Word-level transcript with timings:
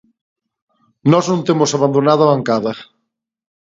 Nós 1.11 1.25
non 1.31 1.45
temos 1.47 1.71
abandonado 1.71 2.21
a 2.23 2.31
bancada. 2.33 2.71